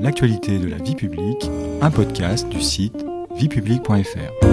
l'actualité 0.00 0.58
de 0.58 0.68
la 0.68 0.76
vie 0.76 0.94
publique, 0.94 1.50
un 1.80 1.90
podcast 1.90 2.48
du 2.48 2.60
site 2.60 3.04
viepublique.fr. 3.36 4.46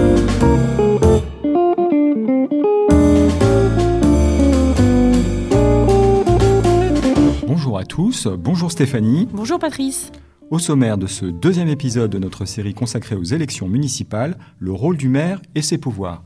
Bonjour 7.46 7.78
à 7.78 7.84
tous, 7.84 8.26
bonjour 8.26 8.70
Stéphanie. 8.70 9.28
Bonjour 9.32 9.58
Patrice. 9.58 10.12
Au 10.50 10.58
sommaire 10.58 10.98
de 10.98 11.06
ce 11.06 11.26
deuxième 11.26 11.68
épisode 11.68 12.10
de 12.10 12.18
notre 12.18 12.44
série 12.44 12.74
consacrée 12.74 13.16
aux 13.16 13.24
élections 13.24 13.68
municipales, 13.68 14.36
le 14.58 14.72
rôle 14.72 14.96
du 14.96 15.08
maire 15.08 15.40
et 15.54 15.62
ses 15.62 15.78
pouvoirs. 15.78 16.22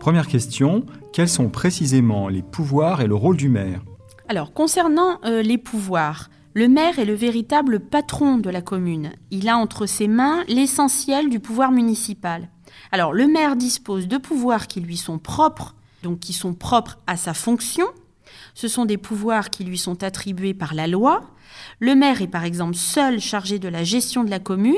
Première 0.00 0.28
question, 0.28 0.86
quels 1.12 1.28
sont 1.28 1.50
précisément 1.50 2.28
les 2.28 2.40
pouvoirs 2.40 3.02
et 3.02 3.06
le 3.06 3.14
rôle 3.14 3.36
du 3.36 3.50
maire 3.50 3.82
Alors, 4.28 4.54
concernant 4.54 5.20
euh, 5.26 5.42
les 5.42 5.58
pouvoirs, 5.58 6.30
le 6.54 6.68
maire 6.68 6.98
est 6.98 7.04
le 7.04 7.12
véritable 7.12 7.80
patron 7.80 8.38
de 8.38 8.48
la 8.48 8.62
commune. 8.62 9.12
Il 9.30 9.46
a 9.50 9.58
entre 9.58 9.84
ses 9.84 10.08
mains 10.08 10.42
l'essentiel 10.48 11.28
du 11.28 11.38
pouvoir 11.38 11.70
municipal. 11.70 12.48
Alors, 12.92 13.12
le 13.12 13.26
maire 13.26 13.56
dispose 13.56 14.08
de 14.08 14.16
pouvoirs 14.16 14.68
qui 14.68 14.80
lui 14.80 14.96
sont 14.96 15.18
propres, 15.18 15.74
donc 16.02 16.20
qui 16.20 16.32
sont 16.32 16.54
propres 16.54 16.98
à 17.06 17.18
sa 17.18 17.34
fonction. 17.34 17.84
Ce 18.54 18.68
sont 18.68 18.84
des 18.84 18.98
pouvoirs 18.98 19.50
qui 19.50 19.64
lui 19.64 19.78
sont 19.78 20.02
attribués 20.02 20.54
par 20.54 20.74
la 20.74 20.86
loi. 20.86 21.22
Le 21.78 21.94
maire 21.94 22.22
est 22.22 22.28
par 22.28 22.44
exemple 22.44 22.74
seul 22.74 23.20
chargé 23.20 23.58
de 23.58 23.68
la 23.68 23.84
gestion 23.84 24.24
de 24.24 24.30
la 24.30 24.38
commune. 24.38 24.76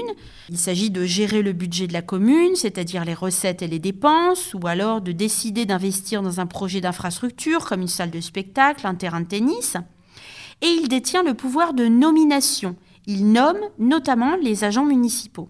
Il 0.49 0.59
s'agit 0.59 0.91
de 0.91 1.05
gérer 1.05 1.43
le 1.43 1.53
budget 1.53 1.87
de 1.87 1.93
la 1.93 2.03
commune, 2.03 2.55
c'est-à-dire 2.55 3.05
les 3.05 3.15
recettes 3.15 3.63
et 3.63 3.69
les 3.69 3.79
dépenses, 3.79 4.55
ou 4.55 4.67
alors 4.67 5.01
de 5.01 5.13
décider 5.13 5.65
d'investir 5.67 6.23
dans 6.23 6.41
un 6.41 6.47
projet 6.47 6.81
d'infrastructure 6.81 7.67
comme 7.67 7.83
une 7.83 7.89
salle 7.89 8.11
de 8.11 8.21
spectacle, 8.21 8.87
un 8.87 8.95
terrain 8.95 9.21
de 9.21 9.27
tennis. 9.27 9.77
Et 10.61 10.69
il 10.69 10.89
détient 10.89 11.23
le 11.23 11.35
pouvoir 11.35 11.75
de 11.75 11.87
nomination. 11.87 12.77
Il 13.07 13.33
nomme 13.33 13.61
notamment 13.79 14.37
les 14.37 14.65
agents 14.65 14.85
municipaux. 14.85 15.49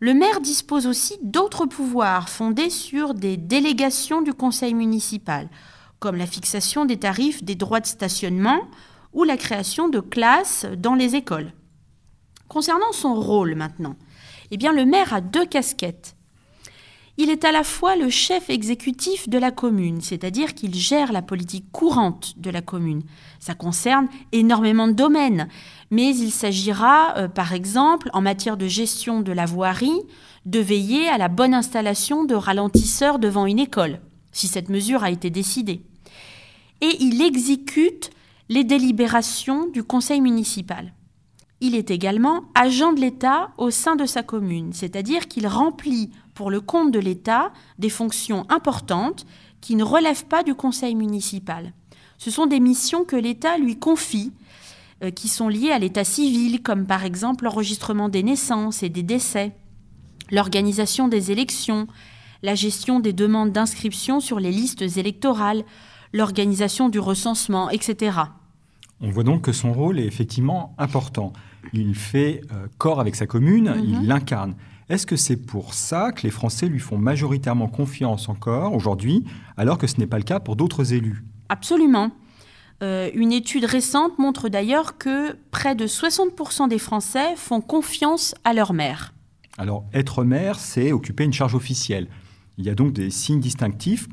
Le 0.00 0.14
maire 0.14 0.40
dispose 0.40 0.86
aussi 0.86 1.18
d'autres 1.22 1.66
pouvoirs 1.66 2.28
fondés 2.28 2.70
sur 2.70 3.14
des 3.14 3.36
délégations 3.36 4.22
du 4.22 4.32
conseil 4.32 4.74
municipal, 4.74 5.48
comme 6.00 6.16
la 6.16 6.26
fixation 6.26 6.84
des 6.84 6.98
tarifs 6.98 7.42
des 7.42 7.54
droits 7.54 7.80
de 7.80 7.86
stationnement 7.86 8.60
ou 9.12 9.24
la 9.24 9.36
création 9.36 9.88
de 9.88 10.00
classes 10.00 10.66
dans 10.76 10.94
les 10.94 11.14
écoles. 11.16 11.52
Concernant 12.48 12.92
son 12.92 13.14
rôle 13.14 13.54
maintenant, 13.54 13.96
eh 14.50 14.56
bien 14.56 14.72
le 14.72 14.84
maire 14.84 15.12
a 15.12 15.20
deux 15.20 15.46
casquettes. 15.46 16.14
Il 17.20 17.30
est 17.30 17.44
à 17.44 17.50
la 17.50 17.64
fois 17.64 17.96
le 17.96 18.10
chef 18.10 18.48
exécutif 18.48 19.28
de 19.28 19.38
la 19.38 19.50
commune, 19.50 20.00
c'est-à-dire 20.00 20.54
qu'il 20.54 20.72
gère 20.72 21.12
la 21.12 21.20
politique 21.20 21.70
courante 21.72 22.34
de 22.38 22.48
la 22.48 22.62
commune. 22.62 23.02
Ça 23.40 23.54
concerne 23.54 24.06
énormément 24.30 24.86
de 24.86 24.92
domaines, 24.92 25.48
mais 25.90 26.14
il 26.14 26.30
s'agira, 26.30 27.18
euh, 27.18 27.26
par 27.26 27.54
exemple, 27.54 28.08
en 28.12 28.20
matière 28.20 28.56
de 28.56 28.68
gestion 28.68 29.20
de 29.20 29.32
la 29.32 29.46
voirie, 29.46 30.00
de 30.46 30.60
veiller 30.60 31.08
à 31.08 31.18
la 31.18 31.26
bonne 31.26 31.54
installation 31.54 32.22
de 32.22 32.36
ralentisseurs 32.36 33.18
devant 33.18 33.46
une 33.46 33.58
école, 33.58 33.98
si 34.38 34.46
cette 34.46 34.68
mesure 34.68 35.02
a 35.02 35.10
été 35.10 35.30
décidée. 35.30 35.82
Et 36.80 36.96
il 37.00 37.20
exécute 37.22 38.10
les 38.48 38.64
délibérations 38.64 39.66
du 39.66 39.82
conseil 39.82 40.20
municipal. 40.20 40.92
Il 41.60 41.74
est 41.74 41.90
également 41.90 42.44
agent 42.54 42.92
de 42.92 43.00
l'État 43.00 43.50
au 43.58 43.70
sein 43.70 43.96
de 43.96 44.06
sa 44.06 44.22
commune, 44.22 44.72
c'est-à-dire 44.72 45.26
qu'il 45.26 45.48
remplit 45.48 46.10
pour 46.34 46.52
le 46.52 46.60
compte 46.60 46.92
de 46.92 47.00
l'État 47.00 47.52
des 47.80 47.90
fonctions 47.90 48.46
importantes 48.48 49.26
qui 49.60 49.74
ne 49.74 49.82
relèvent 49.82 50.26
pas 50.26 50.44
du 50.44 50.54
conseil 50.54 50.94
municipal. 50.94 51.72
Ce 52.16 52.30
sont 52.30 52.46
des 52.46 52.60
missions 52.60 53.04
que 53.04 53.16
l'État 53.16 53.58
lui 53.58 53.76
confie, 53.76 54.32
euh, 55.02 55.10
qui 55.10 55.26
sont 55.26 55.48
liées 55.48 55.72
à 55.72 55.80
l'état 55.80 56.04
civil, 56.04 56.62
comme 56.62 56.86
par 56.86 57.04
exemple 57.04 57.44
l'enregistrement 57.44 58.08
des 58.08 58.22
naissances 58.22 58.84
et 58.84 58.88
des 58.88 59.02
décès, 59.02 59.52
l'organisation 60.30 61.08
des 61.08 61.32
élections, 61.32 61.88
la 62.42 62.54
gestion 62.54 63.00
des 63.00 63.12
demandes 63.12 63.52
d'inscription 63.52 64.20
sur 64.20 64.38
les 64.40 64.50
listes 64.52 64.82
électorales, 64.96 65.64
l'organisation 66.12 66.88
du 66.88 66.98
recensement, 66.98 67.70
etc. 67.70 68.16
On 69.00 69.10
voit 69.10 69.24
donc 69.24 69.42
que 69.42 69.52
son 69.52 69.72
rôle 69.72 69.98
est 69.98 70.06
effectivement 70.06 70.74
important. 70.78 71.32
Il 71.72 71.94
fait 71.94 72.40
euh, 72.52 72.66
corps 72.78 73.00
avec 73.00 73.14
sa 73.14 73.26
commune, 73.26 73.74
il 73.84 74.00
Mhm. 74.00 74.06
l'incarne. 74.06 74.54
Est-ce 74.88 75.06
que 75.06 75.16
c'est 75.16 75.36
pour 75.36 75.74
ça 75.74 76.12
que 76.12 76.22
les 76.22 76.30
Français 76.30 76.66
lui 76.66 76.78
font 76.80 76.96
majoritairement 76.96 77.68
confiance 77.68 78.28
encore 78.28 78.72
aujourd'hui, 78.74 79.24
alors 79.56 79.76
que 79.76 79.86
ce 79.86 79.98
n'est 79.98 80.06
pas 80.06 80.16
le 80.16 80.24
cas 80.24 80.40
pour 80.40 80.56
d'autres 80.56 80.94
élus? 80.94 81.24
Absolument. 81.50 82.10
Euh, 82.82 83.10
une 83.14 83.32
étude 83.32 83.64
récente 83.64 84.18
montre 84.18 84.48
d'ailleurs 84.48 84.96
que 84.98 85.36
près 85.50 85.74
de 85.74 85.86
60% 85.86 86.68
des 86.68 86.78
Français 86.78 87.34
font 87.36 87.60
confiance 87.60 88.34
à 88.44 88.54
leur 88.54 88.72
maire. 88.72 89.12
Alors, 89.58 89.84
être 89.92 90.24
maire, 90.24 90.58
c'est 90.58 90.92
occuper 90.92 91.24
une 91.24 91.32
charge 91.32 91.54
officielle. 91.56 92.06
Il 92.58 92.66
y 92.66 92.70
a 92.70 92.74
donc 92.74 92.92
des 92.92 93.10
signes 93.10 93.38
distinctifs, 93.38 94.08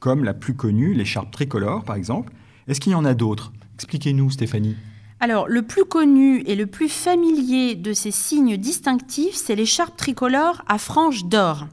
comme 0.00 0.22
la 0.22 0.34
plus 0.34 0.54
connue, 0.54 0.92
l'écharpe 0.92 1.30
tricolore, 1.30 1.82
par 1.82 1.96
exemple. 1.96 2.32
Est-ce 2.68 2.78
qu'il 2.78 2.92
y 2.92 2.94
en 2.94 3.06
a 3.06 3.14
d'autres? 3.14 3.52
Expliquez-nous, 3.74 4.30
Stéphanie. 4.30 4.76
Alors, 5.18 5.48
le 5.48 5.62
plus 5.62 5.86
connu 5.86 6.42
et 6.42 6.56
le 6.56 6.66
plus 6.66 6.90
familier 6.90 7.74
de 7.74 7.94
ces 7.94 8.10
signes 8.10 8.58
distinctifs, 8.58 9.34
c'est 9.34 9.54
l'écharpe 9.54 9.96
tricolore 9.96 10.62
à 10.68 10.76
franges 10.76 11.24
d'or. 11.24 11.68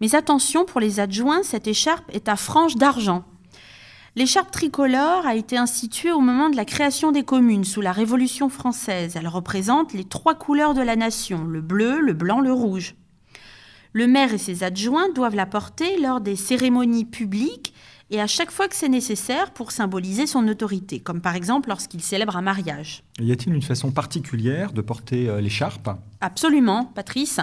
Mais 0.00 0.16
attention, 0.16 0.64
pour 0.64 0.80
les 0.80 0.98
adjoints, 0.98 1.44
cette 1.44 1.68
écharpe 1.68 2.10
est 2.12 2.28
à 2.28 2.34
franges 2.34 2.74
d'argent. 2.74 3.24
L'écharpe 4.16 4.50
tricolore 4.50 5.24
a 5.26 5.36
été 5.36 5.56
instituée 5.56 6.10
au 6.10 6.20
moment 6.20 6.50
de 6.50 6.56
la 6.56 6.64
création 6.64 7.12
des 7.12 7.22
communes 7.22 7.64
sous 7.64 7.80
la 7.80 7.92
Révolution 7.92 8.48
française. 8.48 9.14
Elle 9.14 9.28
représente 9.28 9.92
les 9.92 10.04
trois 10.04 10.34
couleurs 10.34 10.74
de 10.74 10.82
la 10.82 10.96
nation, 10.96 11.44
le 11.44 11.60
bleu, 11.60 12.00
le 12.00 12.14
blanc, 12.14 12.40
le 12.40 12.52
rouge. 12.52 12.96
Le 13.94 14.06
maire 14.06 14.32
et 14.32 14.38
ses 14.38 14.64
adjoints 14.64 15.10
doivent 15.10 15.34
la 15.34 15.46
porter 15.46 16.00
lors 16.00 16.20
des 16.20 16.36
cérémonies 16.36 17.04
publiques 17.04 17.74
et 18.12 18.20
à 18.20 18.26
chaque 18.26 18.50
fois 18.50 18.68
que 18.68 18.74
c'est 18.74 18.88
nécessaire 18.88 19.52
pour 19.52 19.70
symboliser 19.70 20.26
son 20.26 20.46
autorité, 20.48 21.00
comme 21.00 21.20
par 21.20 21.34
exemple 21.34 21.68
lorsqu'il 21.70 22.02
célèbre 22.02 22.36
un 22.36 22.42
mariage. 22.42 23.02
Y 23.18 23.32
a-t-il 23.32 23.54
une 23.54 23.62
façon 23.62 23.90
particulière 23.90 24.72
de 24.72 24.82
porter 24.82 25.28
euh, 25.28 25.40
l'écharpe? 25.40 25.90
Absolument, 26.20 26.84
Patrice. 26.84 27.40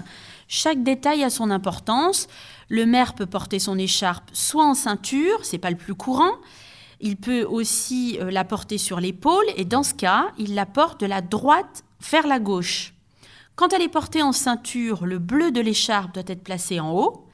Chaque 0.48 0.84
détail 0.84 1.24
a 1.24 1.30
son 1.30 1.50
importance. 1.50 2.28
Le 2.68 2.86
maire 2.86 3.16
peut 3.16 3.26
porter 3.26 3.60
son 3.60 3.78
écharpe 3.78 4.30
soit 4.32 4.66
en 4.66 4.76
ceinture, 4.76 5.44
c'est 5.44 5.58
pas 5.58 5.72
le 5.72 5.78
plus 5.78 5.96
courant. 5.96 6.34
Il 7.00 7.18
peut 7.18 7.44
aussi 7.44 8.18
euh, 8.20 8.30
la 8.30 8.44
porter 8.44 8.78
sur 8.78 9.00
l'épaule 9.00 9.46
et 9.56 9.66
dans 9.66 9.84
ce 9.84 9.94
cas, 9.94 10.32
il 10.38 10.54
la 10.54 10.66
porte 10.66 11.02
de 11.02 11.06
la 11.06 11.22
droite 11.22 11.84
vers 12.12 12.28
la 12.28 12.40
gauche. 12.40 12.94
Quand 13.60 13.74
elle 13.74 13.82
est 13.82 13.90
portée 13.90 14.24
en 14.24 14.32
ceinture, 14.32 15.06
le 15.06 15.20
bleu 15.20 15.52
de 15.52 15.60
l'écharpe 15.60 16.14
doit 16.14 16.24
être 16.28 16.46
placé 16.46 16.80
en 16.80 16.94
haut. 16.94 17.26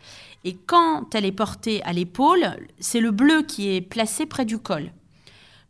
Et 0.43 0.55
quand 0.55 1.13
elle 1.13 1.23
est 1.23 1.31
portée 1.31 1.83
à 1.83 1.93
l'épaule, 1.93 2.57
c'est 2.79 2.99
le 2.99 3.11
bleu 3.11 3.43
qui 3.43 3.75
est 3.75 3.81
placé 3.81 4.25
près 4.25 4.43
du 4.43 4.57
col. 4.57 4.91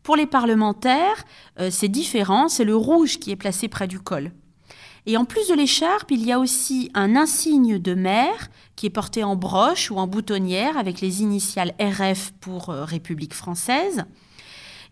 Pour 0.01 0.15
les 0.15 0.25
parlementaires, 0.25 1.25
euh, 1.59 1.67
c'est 1.69 1.89
différent, 1.89 2.47
c'est 2.47 2.63
le 2.63 2.73
rouge 2.73 3.19
qui 3.19 3.31
est 3.31 3.35
placé 3.35 3.67
près 3.67 3.85
du 3.89 3.99
col. 3.99 4.31
Et 5.05 5.17
en 5.17 5.25
plus 5.25 5.49
de 5.49 5.55
l'écharpe, 5.55 6.09
il 6.11 6.25
y 6.25 6.31
a 6.31 6.39
aussi 6.39 6.89
un 6.93 7.17
insigne 7.17 7.77
de 7.77 7.93
maire 7.93 8.47
qui 8.77 8.85
est 8.85 8.89
porté 8.89 9.25
en 9.25 9.35
broche 9.35 9.91
ou 9.91 9.97
en 9.97 10.07
boutonnière 10.07 10.77
avec 10.77 11.01
les 11.01 11.21
initiales 11.21 11.73
RF 11.81 12.31
pour 12.39 12.69
euh, 12.69 12.85
République 12.85 13.33
française. 13.33 14.05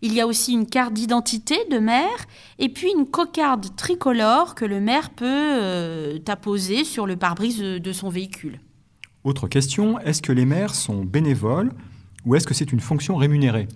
Il 0.02 0.12
y 0.12 0.20
a 0.20 0.26
aussi 0.26 0.52
une 0.52 0.66
carte 0.66 0.92
d'identité 0.92 1.56
de 1.70 1.78
maire 1.78 2.26
et 2.58 2.68
puis 2.68 2.90
une 2.96 3.06
cocarde 3.06 3.74
tricolore 3.76 4.54
que 4.54 4.64
le 4.64 4.80
maire 4.80 5.10
peut 5.10 5.24
euh, 5.26 6.18
apposer 6.28 6.84
sur 6.84 7.06
le 7.06 7.16
pare-brise 7.16 7.58
de, 7.58 7.78
de 7.78 7.92
son 7.92 8.08
véhicule. 8.08 8.60
Autre 9.24 9.48
question, 9.48 9.98
est-ce 10.00 10.20
que 10.20 10.32
les 10.32 10.44
maires 10.44 10.74
sont 10.74 11.04
bénévoles 11.04 11.72
ou 12.26 12.34
est-ce 12.34 12.46
que 12.46 12.54
c'est 12.54 12.72
une 12.72 12.80
fonction 12.80 13.16
rémunérée? 13.16 13.68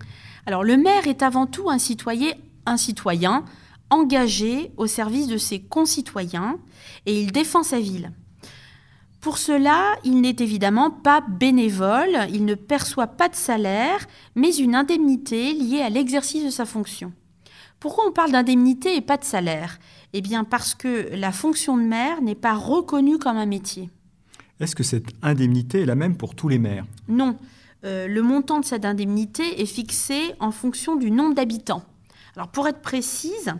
Alors 0.45 0.63
le 0.63 0.77
maire 0.77 1.07
est 1.07 1.23
avant 1.23 1.47
tout 1.47 1.69
un 1.69 1.79
citoyen, 1.79 2.31
un 2.65 2.77
citoyen 2.77 3.45
engagé 3.89 4.71
au 4.77 4.87
service 4.87 5.27
de 5.27 5.37
ses 5.37 5.59
concitoyens 5.59 6.57
et 7.05 7.19
il 7.19 7.31
défend 7.31 7.63
sa 7.63 7.79
ville. 7.79 8.11
Pour 9.21 9.37
cela, 9.37 9.95
il 10.05 10.21
n'est 10.21 10.35
évidemment 10.39 10.91
pas 10.91 11.21
bénévole, 11.21 12.17
il 12.31 12.45
ne 12.45 12.55
perçoit 12.55 13.07
pas 13.07 13.27
de 13.27 13.35
salaire, 13.35 14.07
mais 14.35 14.55
une 14.55 14.75
indemnité 14.75 15.53
liée 15.53 15.81
à 15.81 15.89
l'exercice 15.89 16.45
de 16.45 16.49
sa 16.49 16.65
fonction. 16.65 17.11
Pourquoi 17.81 18.05
on 18.07 18.11
parle 18.11 18.31
d'indemnité 18.31 18.95
et 18.95 19.01
pas 19.01 19.17
de 19.17 19.25
salaire? 19.25 19.79
Eh 20.13 20.21
bien 20.21 20.43
parce 20.43 20.73
que 20.73 21.09
la 21.15 21.31
fonction 21.31 21.77
de 21.77 21.83
maire 21.83 22.21
n'est 22.21 22.35
pas 22.35 22.53
reconnue 22.55 23.17
comme 23.17 23.37
un 23.37 23.45
métier. 23.45 23.89
Est-ce 24.59 24.75
que 24.75 24.83
cette 24.83 25.07
indemnité 25.21 25.81
est 25.81 25.85
la 25.85 25.95
même 25.95 26.15
pour 26.17 26.35
tous 26.35 26.47
les 26.49 26.59
maires? 26.59 26.85
Non, 27.07 27.37
Euh, 27.85 28.07
le 28.07 28.21
montant 28.21 28.59
de 28.59 28.65
cette 28.65 28.83
indemnité 28.83 29.61
est 29.61 29.65
fixé 29.65 30.33
en 30.41 30.51
fonction 30.51 30.97
du 30.97 31.11
nombre 31.11 31.33
d'habitants. 31.33 31.83
Alors 32.35 32.49
pour 32.49 32.67
être 32.67 32.81
précise, 32.81 33.53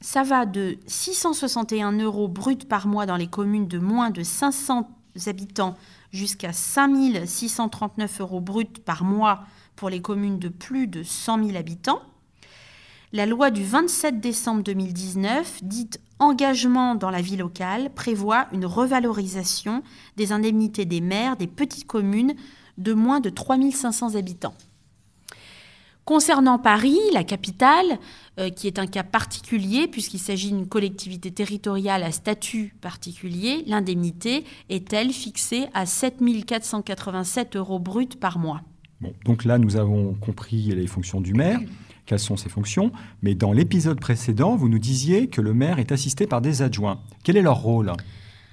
ça 0.00 0.22
va 0.22 0.46
de 0.46 0.78
661 0.86 1.92
euros 1.98 2.28
bruts 2.28 2.56
par 2.68 2.86
mois 2.86 3.06
dans 3.06 3.16
les 3.16 3.26
communes 3.26 3.68
de 3.68 3.78
moins 3.78 4.10
de 4.10 4.22
500 4.22 4.88
habitants 5.26 5.74
jusqu'à 6.12 6.52
5639 6.52 8.20
euros 8.20 8.40
bruts 8.40 8.66
par 8.84 9.04
mois 9.04 9.44
pour 9.74 9.90
les 9.90 10.00
communes 10.00 10.38
de 10.38 10.48
plus 10.48 10.86
de 10.86 11.02
100 11.02 11.44
000 11.44 11.56
habitants. 11.56 12.00
La 13.12 13.24
loi 13.24 13.50
du 13.50 13.64
27 13.64 14.20
décembre 14.20 14.62
2019, 14.62 15.60
dite 15.62 16.00
engagement 16.18 16.94
dans 16.94 17.10
la 17.10 17.20
vie 17.20 17.36
locale, 17.36 17.90
prévoit 17.94 18.46
une 18.52 18.66
revalorisation 18.66 19.82
des 20.16 20.32
indemnités 20.32 20.84
des 20.84 21.00
maires 21.00 21.36
des 21.36 21.46
petites 21.46 21.86
communes 21.86 22.34
de 22.78 22.92
moins 22.92 23.20
de 23.20 23.30
3500 23.30 24.16
habitants. 24.16 24.54
Concernant 26.06 26.60
Paris, 26.60 27.00
la 27.12 27.24
capitale, 27.24 27.98
euh, 28.38 28.48
qui 28.48 28.68
est 28.68 28.78
un 28.78 28.86
cas 28.86 29.02
particulier 29.02 29.88
puisqu'il 29.88 30.20
s'agit 30.20 30.52
d'une 30.52 30.68
collectivité 30.68 31.32
territoriale 31.32 32.04
à 32.04 32.12
statut 32.12 32.76
particulier, 32.80 33.64
l'indemnité 33.66 34.44
est-elle 34.68 35.10
fixée 35.10 35.66
à 35.74 35.84
7 35.84 36.18
487 36.46 37.56
euros 37.56 37.80
bruts 37.80 38.06
par 38.20 38.38
mois? 38.38 38.62
Bon, 39.00 39.12
donc 39.24 39.44
là, 39.44 39.58
nous 39.58 39.74
avons 39.76 40.14
compris 40.14 40.66
les 40.66 40.86
fonctions 40.86 41.20
du 41.20 41.34
maire. 41.34 41.58
Quelles 42.06 42.20
sont 42.20 42.36
ses 42.36 42.50
fonctions 42.50 42.92
Mais 43.22 43.34
dans 43.34 43.52
l'épisode 43.52 43.98
précédent, 43.98 44.54
vous 44.54 44.68
nous 44.68 44.78
disiez 44.78 45.26
que 45.26 45.40
le 45.40 45.54
maire 45.54 45.80
est 45.80 45.90
assisté 45.90 46.28
par 46.28 46.40
des 46.40 46.62
adjoints. 46.62 47.00
Quel 47.24 47.36
est 47.36 47.42
leur 47.42 47.58
rôle? 47.58 47.92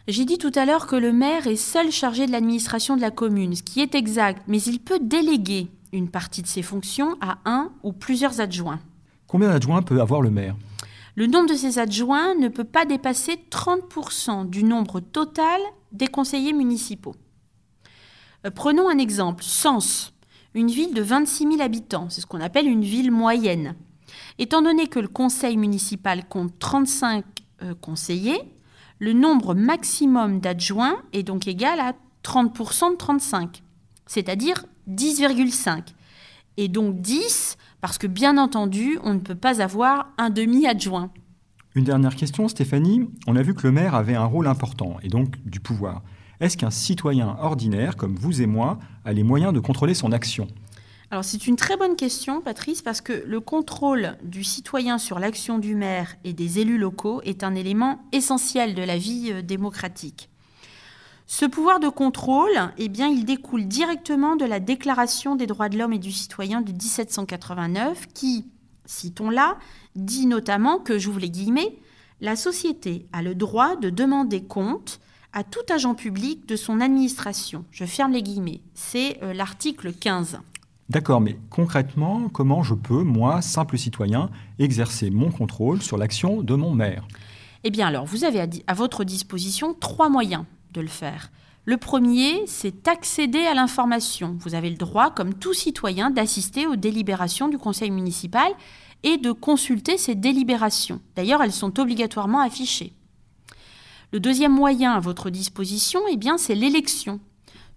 J'ai 0.07 0.25
dit 0.25 0.39
tout 0.39 0.51
à 0.55 0.65
l'heure 0.65 0.87
que 0.87 0.95
le 0.95 1.13
maire 1.13 1.45
est 1.45 1.55
seul 1.55 1.91
chargé 1.91 2.25
de 2.25 2.31
l'administration 2.31 2.95
de 2.95 3.01
la 3.01 3.11
commune, 3.11 3.55
ce 3.55 3.61
qui 3.61 3.79
est 3.79 3.93
exact, 3.93 4.41
mais 4.47 4.59
il 4.63 4.79
peut 4.79 4.99
déléguer 4.99 5.67
une 5.97 6.09
partie 6.09 6.41
de 6.41 6.47
ses 6.47 6.61
fonctions 6.61 7.15
à 7.21 7.37
un 7.45 7.71
ou 7.83 7.93
plusieurs 7.93 8.41
adjoints. 8.41 8.79
Combien 9.27 9.49
d'adjoints 9.49 9.81
peut 9.81 10.01
avoir 10.01 10.21
le 10.21 10.31
maire? 10.31 10.55
Le 11.15 11.27
nombre 11.27 11.49
de 11.49 11.55
ces 11.55 11.77
adjoints 11.77 12.35
ne 12.35 12.47
peut 12.47 12.63
pas 12.63 12.85
dépasser 12.85 13.39
30% 13.51 14.49
du 14.49 14.63
nombre 14.63 14.99
total 14.99 15.61
des 15.91 16.07
conseillers 16.07 16.53
municipaux. 16.53 17.15
Euh, 18.45 18.51
prenons 18.51 18.89
un 18.89 18.97
exemple. 18.97 19.43
Sens, 19.43 20.13
une 20.55 20.69
ville 20.69 20.93
de 20.93 21.01
26 21.01 21.43
000 21.43 21.61
habitants, 21.61 22.09
c'est 22.09 22.21
ce 22.21 22.25
qu'on 22.25 22.41
appelle 22.41 22.67
une 22.67 22.83
ville 22.83 23.11
moyenne. 23.11 23.75
Étant 24.39 24.61
donné 24.61 24.87
que 24.87 24.99
le 24.99 25.07
conseil 25.07 25.57
municipal 25.57 26.27
compte 26.27 26.57
35 26.57 27.23
euh, 27.61 27.75
conseillers, 27.75 28.41
le 28.99 29.13
nombre 29.13 29.53
maximum 29.53 30.39
d'adjoints 30.39 30.97
est 31.13 31.23
donc 31.23 31.47
égal 31.47 31.79
à 31.79 31.93
30% 32.23 32.91
de 32.91 32.97
35, 32.97 33.61
c'est-à-dire 34.07 34.65
10,5. 34.89 35.93
Et 36.57 36.67
donc 36.67 37.01
10, 37.01 37.57
parce 37.81 37.97
que 37.97 38.07
bien 38.07 38.37
entendu, 38.37 38.99
on 39.03 39.13
ne 39.13 39.19
peut 39.19 39.35
pas 39.35 39.61
avoir 39.61 40.09
un 40.17 40.29
demi-adjoint. 40.29 41.11
Une 41.75 41.85
dernière 41.85 42.15
question, 42.15 42.47
Stéphanie. 42.47 43.09
On 43.25 43.35
a 43.35 43.41
vu 43.41 43.55
que 43.55 43.65
le 43.65 43.71
maire 43.71 43.95
avait 43.95 44.15
un 44.15 44.25
rôle 44.25 44.47
important, 44.47 44.97
et 45.01 45.07
donc 45.07 45.35
du 45.45 45.59
pouvoir. 45.59 46.03
Est-ce 46.39 46.57
qu'un 46.57 46.69
citoyen 46.69 47.35
ordinaire, 47.39 47.95
comme 47.95 48.15
vous 48.15 48.41
et 48.41 48.45
moi, 48.45 48.77
a 49.05 49.13
les 49.13 49.23
moyens 49.23 49.53
de 49.53 49.59
contrôler 49.59 49.93
son 49.93 50.11
action? 50.11 50.47
Alors 51.09 51.23
c'est 51.23 51.45
une 51.45 51.55
très 51.55 51.77
bonne 51.77 51.95
question, 51.95 52.41
Patrice, 52.41 52.81
parce 52.81 52.99
que 52.99 53.23
le 53.25 53.39
contrôle 53.39 54.17
du 54.23 54.43
citoyen 54.43 54.97
sur 54.97 55.19
l'action 55.19 55.59
du 55.59 55.75
maire 55.75 56.15
et 56.23 56.33
des 56.33 56.59
élus 56.59 56.79
locaux 56.79 57.21
est 57.23 57.43
un 57.43 57.53
élément 57.53 58.03
essentiel 58.11 58.73
de 58.73 58.81
la 58.81 58.97
vie 58.97 59.29
euh, 59.31 59.41
démocratique. 59.43 60.29
Ce 61.35 61.45
pouvoir 61.45 61.79
de 61.79 61.89
contrôle, 61.89 62.69
eh 62.77 62.89
bien, 62.89 63.07
il 63.07 63.25
découle 63.25 63.65
directement 63.65 64.35
de 64.35 64.45
la 64.45 64.59
Déclaration 64.59 65.35
des 65.35 65.47
droits 65.47 65.67
de 65.67 65.79
l'homme 65.79 65.93
et 65.93 65.97
du 65.97 66.11
citoyen 66.11 66.61
de 66.61 66.71
1789 66.71 68.05
qui, 68.13 68.45
citons-la, 68.85 69.57
dit 69.95 70.27
notamment 70.27 70.77
que, 70.77 70.99
j'ouvre 70.99 71.19
les 71.19 71.31
guillemets, 71.31 71.79
la 72.21 72.35
société 72.35 73.07
a 73.13 73.23
le 73.23 73.33
droit 73.33 73.75
de 73.77 73.89
demander 73.89 74.43
compte 74.43 74.99
à 75.33 75.43
tout 75.43 75.65
agent 75.73 75.95
public 75.95 76.47
de 76.47 76.55
son 76.55 76.79
administration. 76.79 77.65
Je 77.71 77.85
ferme 77.85 78.11
les 78.11 78.21
guillemets. 78.21 78.61
C'est 78.75 79.17
euh, 79.23 79.33
l'article 79.33 79.91
15. 79.91 80.37
D'accord, 80.89 81.19
mais 81.19 81.39
concrètement, 81.49 82.29
comment 82.29 82.61
je 82.61 82.75
peux, 82.75 83.01
moi, 83.01 83.41
simple 83.41 83.79
citoyen, 83.79 84.29
exercer 84.59 85.09
mon 85.09 85.31
contrôle 85.31 85.81
sur 85.81 85.97
l'action 85.97 86.43
de 86.43 86.53
mon 86.53 86.75
maire? 86.75 87.07
Eh 87.63 87.71
bien 87.71 87.87
alors, 87.87 88.05
vous 88.05 88.23
avez 88.23 88.39
à 88.67 88.73
votre 88.75 89.03
disposition 89.03 89.73
trois 89.73 90.09
moyens 90.09 90.45
de 90.73 90.81
le 90.81 90.87
faire. 90.87 91.31
Le 91.65 91.77
premier, 91.77 92.43
c'est 92.45 92.89
accéder 92.89 93.45
à 93.45 93.53
l'information. 93.53 94.35
Vous 94.39 94.53
avez 94.53 94.69
le 94.69 94.75
droit, 94.75 95.11
comme 95.11 95.33
tout 95.33 95.53
citoyen, 95.53 96.11
d'assister 96.11 96.67
aux 96.67 96.75
délibérations 96.75 97.47
du 97.47 97.57
conseil 97.57 97.89
municipal 97.89 98.51
et 99.03 99.17
de 99.17 99.31
consulter 99.31 99.97
ces 99.97 100.15
délibérations. 100.15 100.99
D'ailleurs, 101.15 101.41
elles 101.41 101.53
sont 101.53 101.79
obligatoirement 101.79 102.41
affichées. 102.41 102.93
Le 104.11 104.19
deuxième 104.19 104.51
moyen 104.51 104.91
à 104.91 104.99
votre 104.99 105.29
disposition, 105.29 106.01
eh 106.09 106.17
bien, 106.17 106.37
c'est 106.37 106.55
l'élection. 106.55 107.21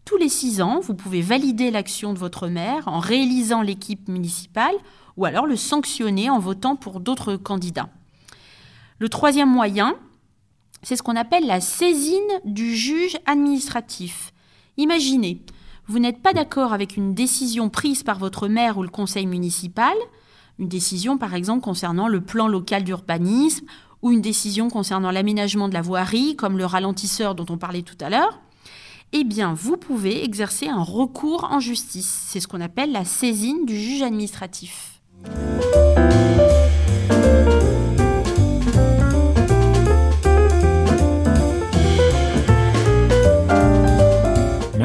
Tous 0.05 0.17
les 0.17 0.29
six 0.29 0.61
ans, 0.61 0.81
vous 0.81 0.95
pouvez 0.95 1.21
valider 1.21 1.71
l'action 1.71 2.13
de 2.13 2.19
votre 2.19 2.49
maire 2.49 2.89
en 2.89 2.99
réélisant 2.99 3.63
l'équipe 3.63 4.09
municipale 4.09 4.75
ou 5.17 5.25
alors 5.25 5.47
le 5.47 5.57
sanctionner 5.57 6.29
en 6.29 6.39
votant 6.39 6.77
pour 6.77 7.01
d'autres 7.01 7.37
candidats. 7.37 7.89
Le 8.99 9.09
troisième 9.09 9.51
moyen, 9.51 9.95
c'est 10.87 10.95
ce 10.95 11.03
qu'on 11.03 11.17
appelle 11.17 11.49
la 11.49 11.61
saisine 11.61 12.21
du 12.45 12.77
juge 12.77 13.17
administratif. 13.27 14.33
Imaginez, 14.77 15.43
vous 15.89 15.99
n'êtes 15.99 16.23
pas 16.23 16.33
d'accord 16.33 16.73
avec 16.73 16.97
une 16.97 17.13
décision 17.13 17.71
prise 17.71 18.05
par 18.05 18.21
votre 18.21 18.47
maire 18.47 18.79
ou 18.79 18.85
le 18.85 18.89
conseil 18.89 19.27
municipal, 19.27 19.97
une 20.61 20.69
décision 20.69 21.19
par 21.19 21.35
exemple 21.35 21.65
concernant 21.65 22.07
le 22.07 22.21
plan 22.21 22.47
local 22.47 22.85
d'urbanisme 22.85 23.67
ou 24.01 24.13
une 24.13 24.21
décision 24.21 24.71
concernant 24.71 25.11
l'aménagement 25.11 25.69
de 25.69 25.75
la 25.75 25.83
voirie, 25.83 26.37
comme 26.37 26.57
le 26.57 26.67
ralentisseur 26.67 27.35
dont 27.35 27.47
on 27.49 27.59
parlait 27.59 27.83
tout 27.83 27.99
à 28.01 28.09
l'heure, 28.09 28.39
eh 29.13 29.25
bien, 29.25 29.55
vous 29.55 29.77
pouvez 29.77 30.23
exercer 30.23 30.69
un 30.69 30.85
recours 30.85 31.49
en 31.51 31.59
justice. 31.59 32.27
C'est 32.29 32.39
ce 32.39 32.47
qu'on 32.47 32.61
appelle 32.61 32.93
la 32.93 33.05
saisine 33.05 33.67
du 33.67 33.77
juge 33.77 34.03
administratif. 34.03 34.96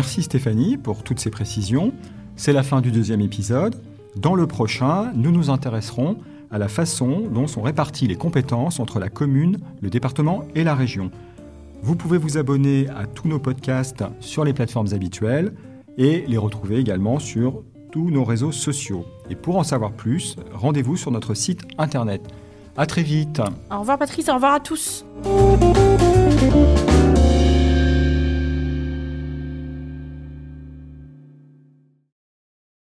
Merci 0.01 0.23
Stéphanie 0.23 0.77
pour 0.77 1.03
toutes 1.03 1.19
ces 1.19 1.29
précisions. 1.29 1.93
C'est 2.35 2.53
la 2.53 2.63
fin 2.63 2.81
du 2.81 2.91
deuxième 2.91 3.21
épisode. 3.21 3.75
Dans 4.15 4.33
le 4.33 4.47
prochain, 4.47 5.11
nous 5.13 5.31
nous 5.31 5.51
intéresserons 5.51 6.17
à 6.49 6.57
la 6.57 6.67
façon 6.69 7.27
dont 7.31 7.45
sont 7.45 7.61
réparties 7.61 8.07
les 8.07 8.15
compétences 8.15 8.79
entre 8.79 8.97
la 8.97 9.09
commune, 9.09 9.59
le 9.79 9.91
département 9.91 10.45
et 10.55 10.63
la 10.63 10.73
région. 10.73 11.11
Vous 11.83 11.95
pouvez 11.95 12.17
vous 12.17 12.39
abonner 12.39 12.87
à 12.89 13.05
tous 13.05 13.27
nos 13.27 13.37
podcasts 13.37 14.03
sur 14.19 14.43
les 14.43 14.53
plateformes 14.53 14.91
habituelles 14.91 15.53
et 15.99 16.25
les 16.27 16.37
retrouver 16.37 16.79
également 16.79 17.19
sur 17.19 17.61
tous 17.91 18.09
nos 18.09 18.23
réseaux 18.23 18.51
sociaux. 18.51 19.05
Et 19.29 19.35
pour 19.35 19.57
en 19.57 19.63
savoir 19.63 19.91
plus, 19.91 20.35
rendez-vous 20.51 20.97
sur 20.97 21.11
notre 21.11 21.35
site 21.35 21.61
internet. 21.77 22.23
À 22.75 22.87
très 22.87 23.03
vite. 23.03 23.39
Au 23.69 23.81
revoir 23.81 23.99
Patrice, 23.99 24.29
au 24.29 24.33
revoir 24.33 24.55
à 24.55 24.59
tous. 24.61 25.05